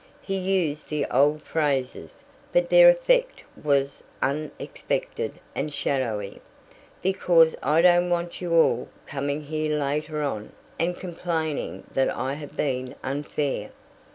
[0.23, 6.41] He used the old phrases, but their effect was unexpected and shadowy.
[7.03, 12.57] "Because I don't want you all coming here later on and complaining that I have
[12.57, 13.69] been unfair."